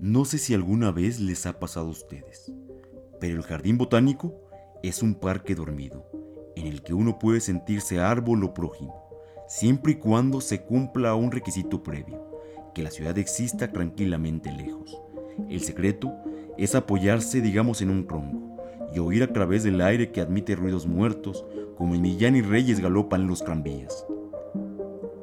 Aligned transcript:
No 0.00 0.24
sé 0.24 0.38
si 0.38 0.54
alguna 0.54 0.90
vez 0.90 1.20
les 1.20 1.46
ha 1.46 1.60
pasado 1.60 1.86
a 1.86 1.90
ustedes, 1.90 2.52
pero 3.20 3.36
el 3.36 3.42
jardín 3.42 3.78
botánico 3.78 4.34
es 4.82 5.02
un 5.02 5.14
parque 5.14 5.54
dormido, 5.54 6.04
en 6.56 6.66
el 6.66 6.82
que 6.82 6.94
uno 6.94 7.18
puede 7.18 7.40
sentirse 7.40 8.00
árbol 8.00 8.42
o 8.42 8.52
prójimo, 8.52 9.08
siempre 9.46 9.92
y 9.92 9.94
cuando 9.96 10.40
se 10.40 10.62
cumpla 10.62 11.14
un 11.14 11.30
requisito 11.30 11.82
previo, 11.82 12.40
que 12.74 12.82
la 12.82 12.90
ciudad 12.90 13.16
exista 13.18 13.70
tranquilamente 13.70 14.50
lejos. 14.50 15.00
El 15.48 15.60
secreto 15.60 16.12
es 16.58 16.74
apoyarse, 16.74 17.40
digamos, 17.40 17.80
en 17.80 17.90
un 17.90 18.06
tronco 18.06 18.56
y 18.92 18.98
oír 18.98 19.22
a 19.22 19.32
través 19.32 19.62
del 19.62 19.80
aire 19.80 20.10
que 20.10 20.20
admite 20.20 20.56
ruidos 20.56 20.86
muertos, 20.86 21.44
como 21.76 21.94
en 21.94 22.02
Millán 22.02 22.36
y 22.36 22.42
Reyes 22.42 22.80
galopan 22.80 23.26
los 23.26 23.44
tranvías. 23.44 24.06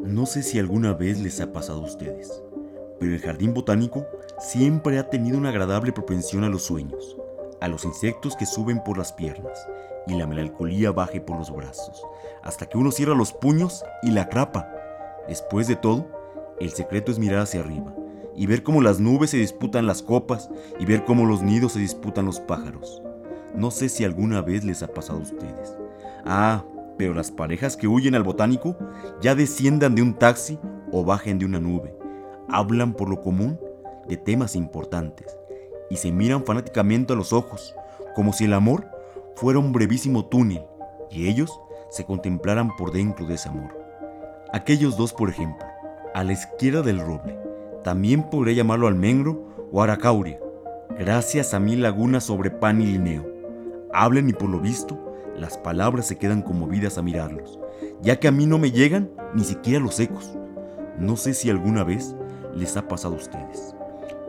No 0.00 0.26
sé 0.26 0.42
si 0.42 0.58
alguna 0.58 0.94
vez 0.94 1.20
les 1.20 1.40
ha 1.40 1.52
pasado 1.52 1.80
a 1.80 1.86
ustedes, 1.86 2.42
pero 2.98 3.14
el 3.14 3.20
jardín 3.20 3.54
botánico 3.54 4.06
siempre 4.40 4.98
ha 4.98 5.08
tenido 5.10 5.36
una 5.36 5.50
agradable 5.50 5.92
propensión 5.92 6.44
a 6.44 6.48
los 6.48 6.62
sueños, 6.62 7.16
a 7.60 7.68
los 7.68 7.84
insectos 7.84 8.36
que 8.36 8.46
suben 8.46 8.82
por 8.82 8.96
las 8.96 9.12
piernas 9.12 9.68
y 10.06 10.14
la 10.14 10.26
melancolía 10.26 10.92
baje 10.92 11.20
por 11.20 11.36
los 11.36 11.54
brazos, 11.54 12.02
hasta 12.42 12.66
que 12.66 12.78
uno 12.78 12.90
cierra 12.90 13.14
los 13.14 13.34
puños 13.34 13.84
y 14.02 14.10
la 14.10 14.22
atrapa. 14.22 14.66
Después 15.28 15.68
de 15.68 15.76
todo, 15.76 16.08
el 16.58 16.70
secreto 16.70 17.12
es 17.12 17.18
mirar 17.18 17.40
hacia 17.40 17.60
arriba 17.60 17.94
y 18.34 18.46
ver 18.46 18.62
cómo 18.62 18.80
las 18.80 18.98
nubes 18.98 19.30
se 19.30 19.36
disputan 19.36 19.86
las 19.86 20.02
copas 20.02 20.48
y 20.78 20.86
ver 20.86 21.04
cómo 21.04 21.26
los 21.26 21.42
nidos 21.42 21.72
se 21.72 21.80
disputan 21.80 22.24
los 22.24 22.40
pájaros. 22.40 23.02
No 23.54 23.70
sé 23.70 23.90
si 23.90 24.04
alguna 24.04 24.40
vez 24.40 24.64
les 24.64 24.82
ha 24.82 24.88
pasado 24.88 25.18
a 25.18 25.22
ustedes. 25.22 25.76
Ah, 26.24 26.64
pero 26.96 27.12
las 27.12 27.30
parejas 27.30 27.76
que 27.76 27.88
huyen 27.88 28.14
al 28.14 28.22
botánico 28.22 28.76
ya 29.20 29.34
desciendan 29.34 29.94
de 29.94 30.02
un 30.02 30.14
taxi 30.14 30.58
o 30.92 31.04
bajen 31.04 31.38
de 31.38 31.44
una 31.44 31.60
nube. 31.60 31.94
Hablan 32.48 32.94
por 32.94 33.10
lo 33.10 33.20
común 33.20 33.58
de 34.06 34.16
temas 34.16 34.56
importantes 34.56 35.36
y 35.90 35.96
se 35.96 36.12
miran 36.12 36.44
fanáticamente 36.44 37.12
a 37.12 37.16
los 37.16 37.32
ojos, 37.32 37.74
como 38.14 38.32
si 38.32 38.44
el 38.44 38.54
amor 38.54 38.86
fuera 39.34 39.58
un 39.58 39.72
brevísimo 39.72 40.26
túnel 40.26 40.64
y 41.10 41.28
ellos 41.28 41.60
se 41.90 42.04
contemplaran 42.04 42.76
por 42.76 42.92
dentro 42.92 43.26
de 43.26 43.34
ese 43.34 43.48
amor. 43.48 43.76
Aquellos 44.52 44.96
dos, 44.96 45.12
por 45.12 45.28
ejemplo, 45.28 45.66
a 46.14 46.24
la 46.24 46.32
izquierda 46.32 46.82
del 46.82 47.00
roble, 47.00 47.38
también 47.82 48.28
podría 48.28 48.54
llamarlo 48.54 48.86
almendro 48.86 49.48
o 49.72 49.82
aracauria, 49.82 50.38
gracias 50.98 51.54
a 51.54 51.60
mil 51.60 51.82
lagunas 51.82 52.24
sobre 52.24 52.50
pan 52.50 52.80
y 52.80 52.86
lineo. 52.86 53.26
Hablen 53.92 54.28
y 54.28 54.32
por 54.32 54.48
lo 54.48 54.60
visto, 54.60 54.98
las 55.36 55.56
palabras 55.56 56.06
se 56.06 56.18
quedan 56.18 56.42
conmovidas 56.42 56.98
a 56.98 57.02
mirarlos, 57.02 57.58
ya 58.02 58.20
que 58.20 58.28
a 58.28 58.32
mí 58.32 58.46
no 58.46 58.58
me 58.58 58.70
llegan 58.70 59.10
ni 59.34 59.44
siquiera 59.44 59.80
los 59.80 59.98
ecos. 59.98 60.36
No 60.98 61.16
sé 61.16 61.34
si 61.34 61.48
alguna 61.48 61.82
vez 61.82 62.14
les 62.54 62.76
ha 62.76 62.86
pasado 62.86 63.14
a 63.14 63.18
ustedes, 63.18 63.74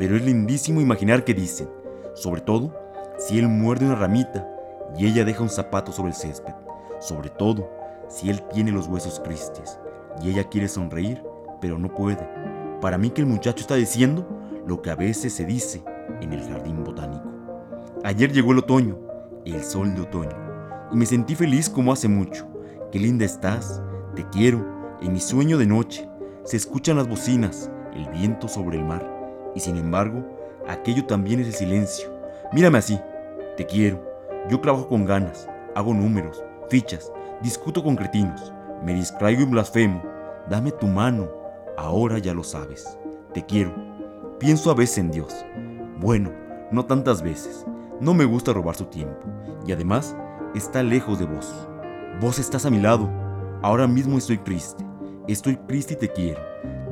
pero 0.02 0.16
es 0.16 0.26
lindísimo 0.26 0.82
imaginar 0.82 1.24
que 1.24 1.36
dicen, 1.36 1.70
sobre 2.16 2.42
todo 2.42 2.74
si 3.20 3.38
él 3.38 3.48
muerde 3.48 3.86
una 3.86 3.94
ramita 3.94 4.50
y 4.98 5.06
ella 5.06 5.24
deja 5.24 5.44
un 5.44 5.50
zapato 5.50 5.92
sobre 5.92 6.10
el 6.10 6.16
césped, 6.16 6.56
sobre 7.00 7.30
todo 7.30 7.70
si 8.10 8.32
él 8.32 8.42
tiene 8.52 8.72
los 8.72 8.88
huesos 8.88 9.22
tristes 9.22 9.78
y 10.24 10.32
ella 10.32 10.46
quiere 10.46 10.70
sonreír, 10.70 11.22
pero 11.62 11.78
no 11.78 11.94
puede. 11.94 12.28
Para 12.82 12.98
mí 12.98 13.12
que 13.12 13.22
el 13.22 13.28
muchacho 13.28 13.62
está 13.62 13.76
diciendo 13.76 14.28
lo 14.66 14.82
que 14.82 14.90
a 14.90 14.96
veces 14.96 15.34
se 15.34 15.46
dice 15.46 15.84
en 16.20 16.34
el 16.34 16.50
jardín 16.50 16.84
botánico. 16.84 17.30
Ayer 18.04 18.32
llegó 18.32 18.54
el 18.54 18.58
otoño, 18.58 18.98
el 19.46 19.64
sol 19.64 19.94
de 19.94 20.02
otoño, 20.02 20.36
y 20.92 20.96
me 20.96 21.06
sentí 21.06 21.36
feliz 21.36 21.70
como 21.70 21.94
hace 21.94 22.08
mucho. 22.08 22.48
Qué 22.92 22.98
linda 22.98 23.24
estás, 23.24 23.84
te 24.16 24.28
quiero, 24.30 24.98
en 25.00 25.14
mi 25.14 25.20
sueño 25.20 25.60
de 25.60 25.68
noche. 25.68 26.10
Se 26.44 26.58
escuchan 26.58 26.98
las 26.98 27.08
bocinas, 27.08 27.70
el 27.94 28.10
viento 28.10 28.48
sobre 28.48 28.80
el 28.80 28.84
mar, 28.84 29.21
y 29.56 29.60
sin 29.60 29.78
embargo, 29.78 30.24
aquello 30.68 31.06
también 31.06 31.40
es 31.40 31.48
el 31.48 31.54
silencio. 31.54 32.10
Mírame 32.52 32.78
así, 32.78 33.00
te 33.58 33.66
quiero. 33.66 34.04
Yo 34.50 34.60
trabajo 34.60 34.88
con 34.88 35.06
ganas, 35.06 35.48
hago 35.76 35.94
números, 35.94 36.44
fichas, 36.70 37.12
discuto 37.42 37.84
con 37.84 37.96
cretinos, 37.96 38.54
me 38.84 38.94
distraigo 38.94 39.42
y 39.42 39.46
blasfemo. 39.46 40.02
Dame 40.50 40.72
tu 40.72 40.88
mano, 40.88 41.30
ahora 41.78 42.18
ya 42.18 42.34
lo 42.34 42.44
sabes. 42.44 42.98
Te 43.34 43.46
quiero. 43.46 43.74
Pienso 44.40 44.72
a 44.72 44.74
veces 44.74 44.98
en 44.98 45.12
Dios. 45.12 45.46
Bueno, 46.00 46.32
no 46.72 46.86
tantas 46.86 47.22
veces. 47.22 47.66
No 48.00 48.14
me 48.14 48.26
gusta 48.26 48.54
robar 48.54 48.76
su 48.76 48.86
tiempo. 48.86 49.22
Y 49.68 49.72
además, 49.72 50.16
está 50.56 50.82
lejos 50.82 51.20
de 51.20 51.26
vos. 51.26 51.54
Vos 52.20 52.40
estás 52.40 52.66
a 52.66 52.72
mi 52.72 52.80
lado. 52.80 53.08
Ahora 53.62 53.88
mismo 53.88 54.18
estoy 54.18 54.40
triste. 54.40 54.84
Estoy 55.28 55.56
triste 55.56 55.94
y 55.94 55.98
te 55.98 56.10
quiero. 56.10 56.42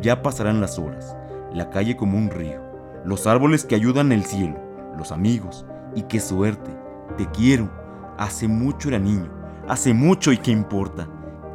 Ya 0.01 0.21
pasarán 0.21 0.61
las 0.61 0.77
horas. 0.77 1.15
La 1.53 1.69
calle 1.69 1.95
como 1.95 2.17
un 2.17 2.29
río. 2.29 2.61
Los 3.03 3.27
árboles 3.27 3.65
que 3.65 3.75
ayudan 3.75 4.11
el 4.11 4.23
cielo. 4.25 4.55
Los 4.97 5.11
amigos. 5.11 5.65
Y 5.95 6.03
qué 6.03 6.19
suerte. 6.19 6.71
Te 7.17 7.25
quiero. 7.27 7.69
Hace 8.17 8.47
mucho 8.47 8.89
era 8.89 8.99
niño. 8.99 9.29
Hace 9.67 9.93
mucho 9.93 10.31
y 10.31 10.37
qué 10.37 10.51
importa. 10.51 11.07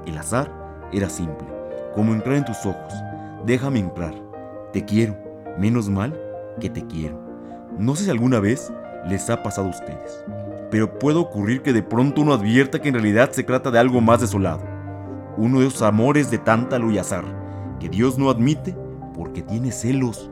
El 0.06 0.18
azar 0.18 0.50
era 0.92 1.08
simple. 1.08 1.46
Como 1.94 2.12
entrar 2.12 2.36
en 2.36 2.44
tus 2.44 2.66
ojos. 2.66 2.92
Déjame 3.46 3.78
entrar. 3.78 4.14
Te 4.72 4.84
quiero. 4.84 5.16
Menos 5.58 5.88
mal 5.88 6.18
que 6.60 6.70
te 6.70 6.84
quiero. 6.86 7.20
No 7.78 7.94
sé 7.94 8.04
si 8.04 8.10
alguna 8.10 8.40
vez 8.40 8.72
les 9.06 9.28
ha 9.30 9.42
pasado 9.42 9.68
a 9.68 9.70
ustedes, 9.70 10.24
pero 10.70 10.98
puede 10.98 11.18
ocurrir 11.18 11.62
que 11.62 11.72
de 11.72 11.82
pronto 11.82 12.22
uno 12.22 12.32
advierta 12.32 12.80
que 12.80 12.88
en 12.88 12.94
realidad 12.94 13.30
se 13.32 13.42
trata 13.42 13.70
de 13.70 13.78
algo 13.78 14.00
más 14.00 14.20
desolado. 14.20 14.62
Uno 15.36 15.60
de 15.60 15.66
esos 15.66 15.82
amores 15.82 16.30
de 16.30 16.38
tántalo 16.38 16.90
y 16.90 16.98
azar 16.98 17.24
que 17.80 17.88
Dios 17.88 18.18
no 18.18 18.30
admite 18.30 18.76
porque 19.14 19.42
tiene 19.42 19.72
celos. 19.72 20.30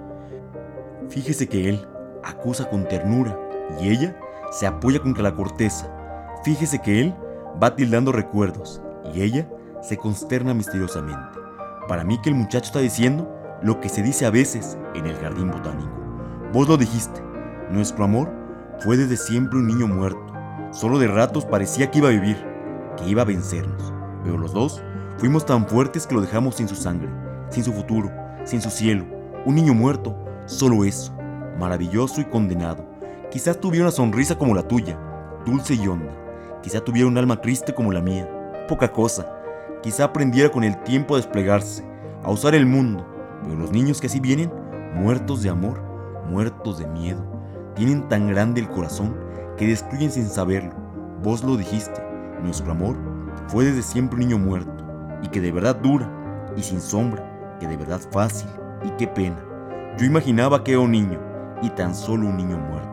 Fíjese 1.09 1.49
que 1.49 1.69
él 1.69 1.87
acusa 2.23 2.69
con 2.69 2.87
ternura 2.89 3.39
y 3.81 3.89
ella 3.89 4.19
se 4.51 4.67
apoya 4.67 5.01
contra 5.01 5.23
la 5.23 5.35
corteza. 5.35 5.89
Fíjese 6.45 6.81
que 6.81 7.01
él 7.01 7.15
va 7.63 7.75
tildando 7.77 8.13
recuerdos 8.13 8.83
y 9.15 9.23
ella 9.23 9.49
se 9.81 9.97
consterna 9.97 10.55
misteriosamente. 10.55 11.39
Para 11.89 12.05
mí 12.05 12.21
que 12.21 12.31
el 12.31 12.37
muchacho 12.37 12.67
está 12.67 12.81
diciendo 12.81 13.33
lo 13.63 13.81
que 13.81 13.89
se 13.89 14.03
dice 14.03 14.27
a 14.27 14.31
veces 14.31 14.79
en 14.95 15.07
el 15.07 15.17
jardín 15.17 15.51
botánico. 15.51 15.93
Vos 16.53 16.69
lo 16.69 16.77
dijiste, 16.77 17.23
nuestro 17.71 18.05
amor 18.05 18.31
fue 18.81 18.97
desde 18.97 19.17
siempre 19.17 19.59
un 19.59 19.67
niño 19.67 19.87
muerto. 19.87 20.33
Solo 20.73 20.99
de 20.99 21.07
ratos 21.07 21.45
parecía 21.45 21.91
que 21.91 21.99
iba 21.99 22.09
a 22.09 22.13
vivir, 22.13 22.37
que 22.97 23.09
iba 23.09 23.23
a 23.23 23.27
vencernos. 23.27 23.93
Pero 24.25 24.39
los 24.39 24.53
dos 24.53 24.83
fuimos 25.19 25.47
tan 25.47 25.67
fuertes 25.67 26.07
que 26.07 26.15
lo 26.15 26.21
dejamos 26.21 26.57
sin 26.57 26.69
su 26.69 26.77
sangre, 26.77 27.09
sin 27.51 27.65
su 27.65 27.73
futuro, 27.73 28.11
sin 28.45 28.61
su 28.61 28.71
cielo. 28.71 29.05
Un 29.45 29.55
niño 29.55 29.75
muerto, 29.75 30.17
solo 30.47 30.85
eso, 30.85 31.13
maravilloso 31.59 32.21
y 32.21 32.25
condenado. 32.25 32.85
Quizás 33.31 33.59
tuviera 33.61 33.87
una 33.87 33.93
sonrisa 33.93 34.37
como 34.37 34.55
la 34.55 34.67
tuya, 34.67 34.99
dulce 35.45 35.75
y 35.75 35.87
honda. 35.87 36.13
Quizá 36.63 36.81
tuviera 36.81 37.09
un 37.09 37.19
alma 37.19 37.41
triste 37.41 37.75
como 37.75 37.93
la 37.93 38.01
mía, 38.01 38.29
poca 38.69 38.93
cosa. 38.93 39.27
Quizá 39.83 40.05
aprendiera 40.05 40.51
con 40.51 40.65
el 40.65 40.81
tiempo 40.83 41.15
a 41.15 41.17
desplegarse, 41.19 41.85
a 42.23 42.31
usar 42.31 42.55
el 42.55 42.67
mundo. 42.67 43.07
Pero 43.43 43.57
los 43.57 43.73
niños 43.73 44.01
que 44.01 44.07
así 44.07 44.21
vienen, 44.21 44.53
muertos 44.95 45.43
de 45.43 45.51
amor, 45.51 45.83
muertos 46.29 46.79
de 46.79 46.87
miedo, 46.87 47.25
tienen 47.75 48.07
tan 48.09 48.29
grande 48.29 48.61
el 48.61 48.69
corazón 48.69 49.17
que 49.57 49.67
destruyen 49.67 50.11
sin 50.11 50.29
saberlo. 50.29 50.75
Vos 51.23 51.43
lo 51.43 51.57
dijiste, 51.57 52.03
nuestro 52.43 52.73
amor 52.73 52.97
fue 53.49 53.65
desde 53.65 53.83
siempre 53.83 54.17
un 54.17 54.29
niño 54.29 54.39
muerto, 54.39 54.85
y 55.23 55.29
que 55.29 55.41
de 55.41 55.53
verdad 55.53 55.77
dura, 55.77 56.11
y 56.57 56.63
sin 56.63 56.81
sombra, 56.81 57.32
que 57.63 57.69
de 57.69 57.77
verdad 57.77 58.01
fácil, 58.11 58.49
y 58.85 58.91
qué 58.99 59.07
pena. 59.07 59.39
Yo 59.97 60.05
imaginaba 60.05 60.65
que 60.65 60.73
era 60.73 60.81
un 60.81 60.91
niño, 60.91 61.21
y 61.63 61.71
tan 61.71 61.95
solo 61.95 62.27
un 62.27 62.37
niño 62.37 62.59
muerto. 62.59 62.91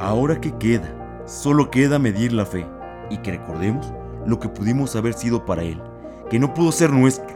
Ahora 0.00 0.40
que 0.40 0.50
queda, 0.58 0.92
solo 1.24 1.70
queda 1.70 2.00
medir 2.00 2.32
la 2.32 2.44
fe 2.44 2.66
y 3.10 3.18
que 3.18 3.30
recordemos 3.30 3.92
lo 4.26 4.40
que 4.40 4.48
pudimos 4.48 4.96
haber 4.96 5.14
sido 5.14 5.46
para 5.46 5.62
él, 5.62 5.80
que 6.28 6.40
no 6.40 6.52
pudo 6.52 6.72
ser 6.72 6.90
nuestro, 6.90 7.32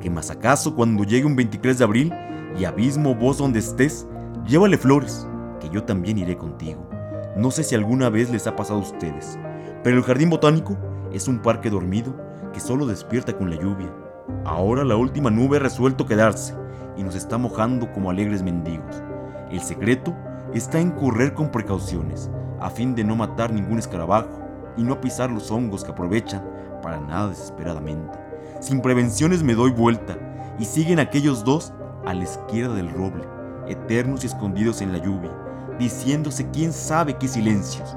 que 0.00 0.08
más 0.08 0.30
acaso 0.30 0.76
cuando 0.76 1.02
llegue 1.02 1.26
un 1.26 1.34
23 1.34 1.78
de 1.78 1.84
abril 1.84 2.14
y 2.56 2.64
abismo 2.64 3.16
vos 3.16 3.38
donde 3.38 3.58
estés, 3.58 4.06
llévale 4.46 4.78
flores, 4.78 5.26
que 5.58 5.68
yo 5.68 5.82
también 5.82 6.18
iré 6.18 6.36
contigo. 6.36 6.88
No 7.36 7.50
sé 7.50 7.64
si 7.64 7.74
alguna 7.74 8.08
vez 8.08 8.30
les 8.30 8.46
ha 8.46 8.54
pasado 8.54 8.78
a 8.78 8.82
ustedes, 8.82 9.36
pero 9.82 9.96
el 9.96 10.04
jardín 10.04 10.30
botánico 10.30 10.78
es 11.12 11.26
un 11.26 11.40
parque 11.40 11.70
dormido 11.70 12.14
que 12.52 12.60
solo 12.60 12.86
despierta 12.86 13.36
con 13.36 13.50
la 13.50 13.56
lluvia. 13.56 14.03
Ahora 14.44 14.84
la 14.84 14.96
última 14.96 15.30
nube 15.30 15.56
ha 15.56 15.60
resuelto 15.60 16.06
quedarse 16.06 16.54
y 16.96 17.02
nos 17.02 17.14
está 17.14 17.38
mojando 17.38 17.90
como 17.92 18.10
alegres 18.10 18.42
mendigos. 18.42 19.02
El 19.50 19.60
secreto 19.60 20.14
está 20.52 20.80
en 20.80 20.90
correr 20.90 21.32
con 21.32 21.50
precauciones, 21.50 22.30
a 22.60 22.68
fin 22.68 22.94
de 22.94 23.04
no 23.04 23.16
matar 23.16 23.52
ningún 23.52 23.78
escarabajo 23.78 24.40
y 24.76 24.82
no 24.82 25.00
pisar 25.00 25.30
los 25.30 25.50
hongos 25.50 25.82
que 25.82 25.92
aprovechan 25.92 26.44
para 26.82 27.00
nada 27.00 27.28
desesperadamente. 27.28 28.18
Sin 28.60 28.80
prevenciones 28.80 29.42
me 29.42 29.54
doy 29.54 29.70
vuelta 29.70 30.16
y 30.58 30.66
siguen 30.66 30.98
aquellos 30.98 31.42
dos 31.42 31.72
a 32.04 32.12
la 32.12 32.24
izquierda 32.24 32.74
del 32.74 32.90
roble, 32.90 33.24
eternos 33.66 34.24
y 34.24 34.26
escondidos 34.26 34.82
en 34.82 34.92
la 34.92 34.98
lluvia, 34.98 35.32
diciéndose 35.78 36.50
quién 36.50 36.72
sabe 36.72 37.14
qué 37.14 37.28
silencios. 37.28 37.96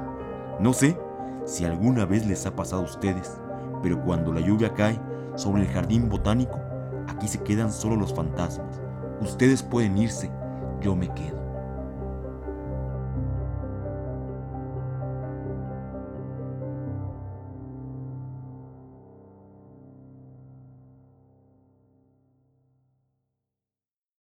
No 0.58 0.72
sé 0.72 0.98
si 1.44 1.66
alguna 1.66 2.06
vez 2.06 2.26
les 2.26 2.46
ha 2.46 2.56
pasado 2.56 2.82
a 2.82 2.86
ustedes, 2.86 3.38
pero 3.82 4.02
cuando 4.02 4.32
la 4.32 4.40
lluvia 4.40 4.72
cae 4.72 4.98
sobre 5.38 5.62
el 5.62 5.68
jardín 5.68 6.08
botánico, 6.08 6.58
aquí 7.06 7.28
se 7.28 7.42
quedan 7.42 7.72
solo 7.72 7.96
los 7.96 8.12
fantasmas. 8.12 8.80
Ustedes 9.20 9.62
pueden 9.62 9.96
irse, 9.96 10.30
yo 10.80 10.96
me 10.96 11.08
quedo. 11.14 11.37